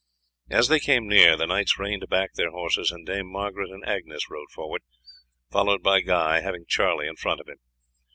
[0.49, 4.31] As they came near, the knights reined back their horses, and Dame Margaret and Agnes
[4.31, 4.81] rode forward,
[5.51, 7.57] followed by Guy having Charlie in front of him.